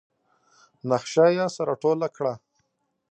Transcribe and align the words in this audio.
نخشه 0.89 1.25
يې 1.37 1.45
سره 1.55 1.73
ټوله 1.81 2.07
کړه. 2.15 2.33